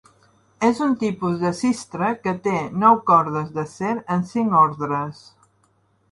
És 0.67 0.79
un 0.83 0.93
tipus 1.01 1.33
de 1.41 1.49
cistre 1.57 2.07
que 2.23 2.33
té 2.47 2.53
nou 2.83 2.97
cordes 3.09 3.51
d'acer 3.59 3.91
en 4.15 4.25
cinc 4.31 4.57
ordres. 4.61 5.21